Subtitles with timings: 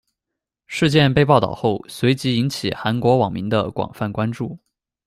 [0.65, 4.57] 事件被报导后，随即引起韩国网民的广泛关注。